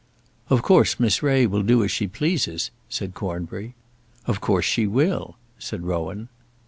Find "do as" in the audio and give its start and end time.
1.61-1.91